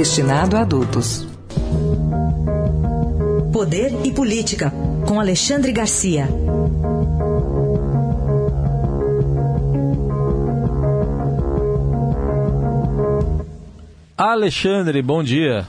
[0.00, 1.28] destinado a adultos.
[3.52, 4.72] Poder e Política,
[5.06, 6.26] com Alexandre Garcia.
[14.16, 15.66] Alexandre, bom dia.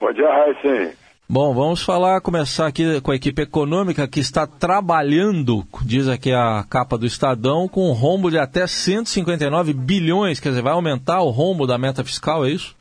[0.00, 0.90] Bom dia, Raíssen.
[1.28, 6.64] Bom, vamos falar, começar aqui com a equipe econômica que está trabalhando, diz aqui a
[6.68, 11.30] capa do Estadão, com um rombo de até 159 bilhões, quer dizer, vai aumentar o
[11.30, 12.76] rombo da meta fiscal, é isso?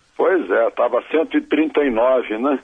[0.67, 2.59] Estava 139, né?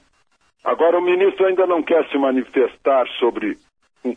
[0.63, 3.57] Agora, o ministro ainda não quer se manifestar sobre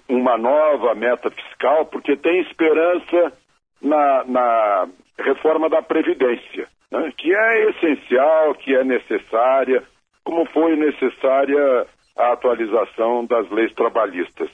[0.08, 3.32] uma nova meta fiscal, porque tem esperança
[3.80, 7.12] na, na reforma da Previdência, né?
[7.16, 9.82] que é essencial, que é necessária,
[10.24, 14.50] como foi necessária a atualização das leis trabalhistas.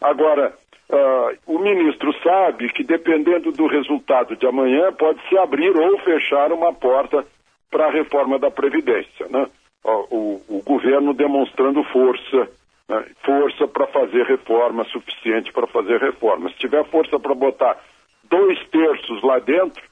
[0.00, 0.52] Agora,
[0.90, 6.52] uh, o ministro sabe que, dependendo do resultado de amanhã, pode se abrir ou fechar
[6.52, 7.24] uma porta
[7.72, 9.26] para a reforma da Previdência.
[9.28, 9.48] Né?
[9.82, 12.48] O, o, governo demonstrando força,
[12.88, 13.04] né?
[13.24, 16.50] força para fazer reforma, suficiente para fazer reforma.
[16.50, 17.82] Se tiver força para botar
[18.30, 19.82] dois terços lá dentro,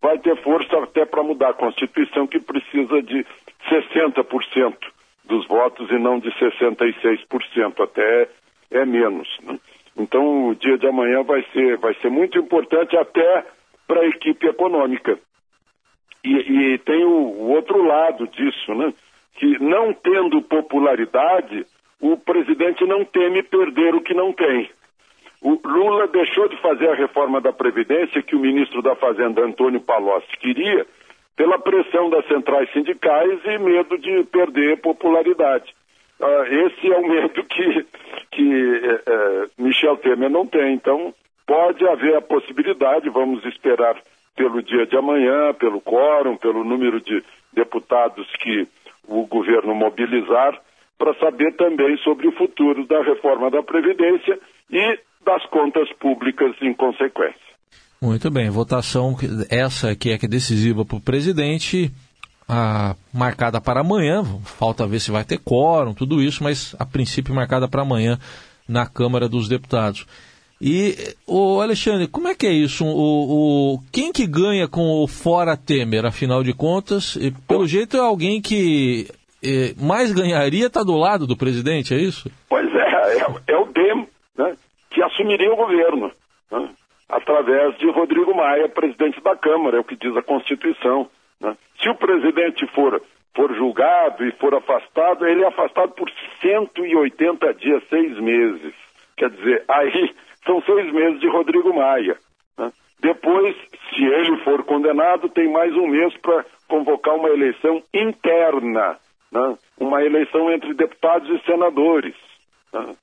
[0.00, 3.26] vai ter força até para mudar a Constituição, que precisa de
[3.68, 4.76] 60%
[5.24, 8.28] dos votos e não de 66%, até
[8.70, 9.28] é menos.
[9.42, 9.58] Né?
[9.96, 13.44] Então, o dia de amanhã vai ser, vai ser muito importante até
[13.86, 15.18] para a equipe econômica.
[16.24, 18.92] E, e tem o, o, outro lado disso, né?
[19.34, 21.66] Que não tendo popularidade,
[22.00, 24.70] o presidente não teme perder o que não tem.
[25.42, 29.80] O Lula deixou de fazer a reforma da Previdência que o ministro da Fazenda, Antônio
[29.80, 30.86] Palocci, queria,
[31.36, 35.74] pela pressão das centrais sindicais e medo de perder popularidade.
[36.18, 37.86] Uh, esse é o medo que,
[38.30, 40.72] que uh, Michel Temer não tem.
[40.72, 41.12] Então,
[41.46, 43.96] pode haver a possibilidade, vamos esperar
[44.36, 47.22] pelo dia de amanhã, pelo quórum, pelo número de
[47.52, 48.66] deputados que
[49.06, 50.60] o governo mobilizar,
[50.98, 54.38] para saber também sobre o futuro da reforma da Previdência
[54.70, 57.44] e das contas públicas em consequência.
[58.00, 59.16] Muito bem, votação
[59.50, 61.90] essa que é, é decisiva para o presidente,
[62.48, 67.34] a, marcada para amanhã, falta ver se vai ter quórum, tudo isso, mas a princípio
[67.34, 68.18] marcada para amanhã
[68.68, 70.06] na Câmara dos Deputados.
[70.60, 72.84] E, o Alexandre, como é que é isso?
[72.84, 77.16] O, o, quem que ganha com o fora Temer, afinal de contas?
[77.16, 79.08] E, pelo jeito é alguém que
[79.44, 82.30] é, mais ganharia está do lado do presidente, é isso?
[82.48, 84.56] Pois é, é, é o DEM né,
[84.90, 86.10] que assumiria o governo,
[86.50, 86.70] né,
[87.08, 91.10] através de Rodrigo Maia, presidente da Câmara, é o que diz a Constituição.
[91.40, 91.54] Né.
[91.82, 93.02] Se o presidente for,
[93.34, 96.10] for julgado e for afastado, ele é afastado por
[96.40, 98.72] 180 dias, seis meses.
[99.16, 100.14] Quer dizer, aí
[100.44, 102.16] são seis meses de Rodrigo Maia.
[102.58, 102.72] Né?
[103.00, 103.56] Depois,
[103.90, 108.96] se ele for condenado, tem mais um mês para convocar uma eleição interna,
[109.32, 109.58] né?
[109.78, 112.14] uma eleição entre deputados e senadores.
[112.72, 112.94] Né?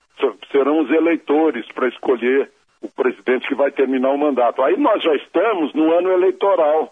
[0.51, 2.49] Serão os eleitores para escolher
[2.81, 4.61] o presidente que vai terminar o mandato.
[4.61, 6.91] Aí nós já estamos no ano eleitoral.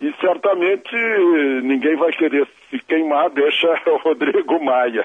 [0.00, 0.94] E certamente
[1.62, 5.04] ninguém vai querer se queimar, deixa o Rodrigo Maia.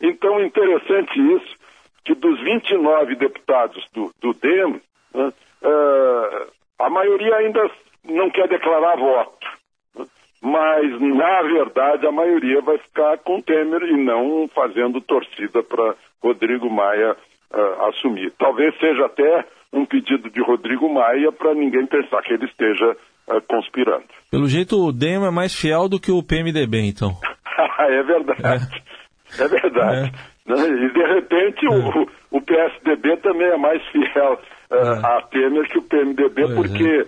[0.00, 1.59] Então, interessante isso
[2.04, 4.80] que dos 29 deputados do, do DEM,
[5.14, 7.70] né, uh, a maioria ainda
[8.04, 9.46] não quer declarar voto.
[9.96, 10.06] Né,
[10.42, 16.70] mas, na verdade, a maioria vai ficar com Temer e não fazendo torcida para Rodrigo
[16.70, 17.16] Maia
[17.52, 18.32] uh, assumir.
[18.38, 22.96] Talvez seja até um pedido de Rodrigo Maia para ninguém pensar que ele esteja
[23.28, 24.04] uh, conspirando.
[24.30, 27.10] Pelo jeito, o DEM é mais fiel do que o PMDB, então.
[27.78, 28.42] é verdade.
[28.42, 28.89] É,
[29.38, 30.12] é verdade.
[30.48, 30.52] É.
[30.52, 32.06] E, de repente, o, é.
[32.30, 34.40] o PSDB também é mais fiel
[34.70, 37.06] uh, a Temer que o PMDB, pois porque,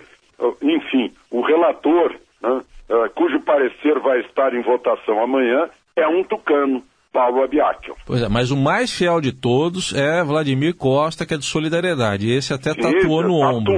[0.61, 6.83] enfim, o relator, né, uh, cujo parecer vai estar em votação amanhã, é um tucano.
[7.13, 7.95] Paulo Abiacchio.
[8.07, 12.27] Pois é, mas o mais fiel de todos é Vladimir Costa, que é de solidariedade.
[12.27, 13.71] Esse até Sim, tatuou no ombro.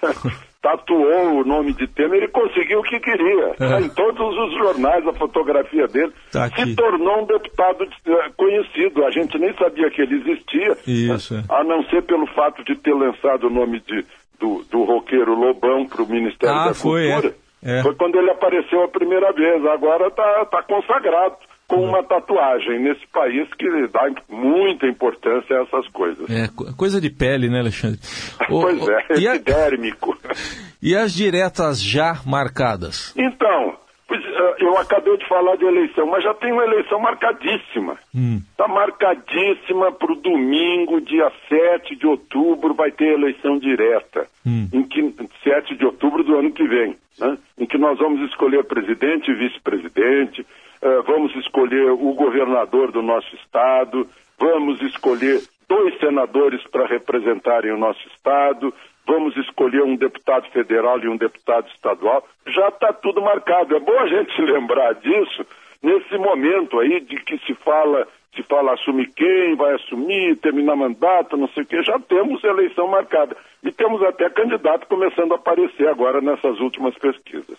[0.00, 0.32] tatuou
[0.90, 3.54] o nome de Temer e conseguiu o que queria.
[3.68, 3.80] É.
[3.80, 9.04] Em todos os jornais, a fotografia dele tá se tornou um deputado eh, conhecido.
[9.04, 11.34] A gente nem sabia que ele existia, Isso.
[11.34, 11.44] É.
[11.48, 14.04] a não ser pelo fato de ter lançado o nome de,
[14.40, 17.34] do, do roqueiro Lobão para o Ministério ah, da foi, Cultura.
[17.62, 17.78] É.
[17.78, 17.82] É.
[17.82, 19.64] Foi quando ele apareceu a primeira vez.
[19.66, 21.36] Agora está tá consagrado
[21.68, 26.28] com uma tatuagem nesse país que dá muita importância a essas coisas.
[26.30, 28.00] É, coisa de pele, né, Alexandre?
[28.48, 30.18] pois é, e epidérmico.
[30.24, 30.28] A...
[30.80, 33.12] E as diretas já marcadas?
[33.16, 33.76] Então,
[34.12, 37.94] eh, eu acabei de falar de eleição, mas já tem uma eleição marcadíssima.
[37.94, 38.40] Está hum.
[38.56, 44.28] Tá marcadíssima para o domingo, dia 7 de outubro, vai ter eleição direta.
[44.46, 44.68] Hum.
[44.72, 46.96] Em que, 7 de outubro do ano que vem.
[47.18, 47.36] Né?
[47.58, 53.34] Em que nós vamos escolher presidente e vice-presidente, uh, vamos escolher o governador do nosso
[53.36, 54.08] estado,
[54.38, 58.72] vamos escolher dois senadores para representarem o nosso estado,
[59.06, 63.74] vamos escolher um deputado federal e um deputado estadual, já está tudo marcado.
[63.74, 65.46] É bom a gente lembrar disso
[65.82, 68.06] nesse momento aí de que se fala,
[68.38, 72.88] se fala assumir quem vai assumir, terminar mandato, não sei o quê, já temos eleição
[72.88, 73.36] marcada.
[73.64, 77.58] E temos até candidato começando a aparecer agora nessas últimas pesquisas.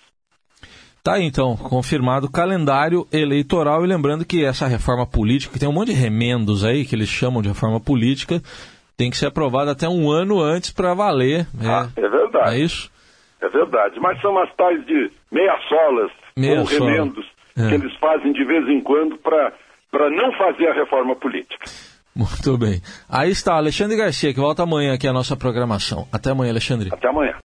[1.04, 5.68] Tá aí, então, confirmado o calendário eleitoral e lembrando que essa reforma política, que tem
[5.68, 8.42] um monte de remendos aí que eles chamam de reforma política,
[8.98, 11.48] tem que ser aprovado até um ano antes para valer.
[11.62, 12.56] Ah, é verdade.
[12.56, 12.92] É isso?
[13.42, 14.00] É verdade.
[14.00, 17.26] Mas são as tais de meia-solas meia ou remendos
[17.58, 17.68] é.
[17.70, 19.54] que eles fazem de vez em quando para
[19.92, 21.66] não fazer a reforma política.
[22.16, 22.82] Muito bem.
[23.08, 26.08] Aí está, Alexandre Garcia, que volta amanhã aqui a nossa programação.
[26.12, 26.90] Até amanhã, Alexandre.
[26.92, 27.34] Até amanhã.